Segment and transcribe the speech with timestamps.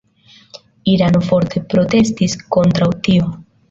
[0.93, 3.35] Irano forte protestis kontraŭ tio.